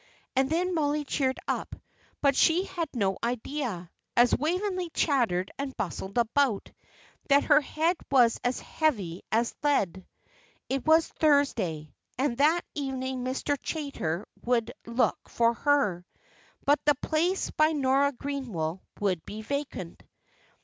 And 0.35 0.49
then 0.49 0.73
Mollie 0.73 1.05
cheered 1.05 1.37
up; 1.47 1.75
but 2.23 2.35
she 2.35 2.63
had 2.63 2.89
no 2.95 3.19
idea, 3.23 3.91
as 4.17 4.35
Waveney 4.35 4.89
chattered 4.89 5.51
and 5.59 5.77
bustled 5.77 6.17
about, 6.17 6.71
that 7.29 7.43
her 7.43 7.61
head 7.61 7.97
was 8.09 8.39
as 8.43 8.59
heavy 8.59 9.21
as 9.31 9.53
lead. 9.61 10.03
It 10.69 10.87
was 10.87 11.07
Thursday, 11.07 11.93
and 12.17 12.35
that 12.39 12.61
evening 12.73 13.23
Mr. 13.23 13.59
Chaytor 13.61 14.25
would 14.43 14.73
look 14.87 15.29
for 15.29 15.53
her. 15.53 16.03
But 16.65 16.79
the 16.83 16.95
place 16.95 17.51
by 17.51 17.73
Nora 17.73 18.11
Greenwell 18.11 18.81
would 18.99 19.23
be 19.23 19.43
vacant. 19.43 20.01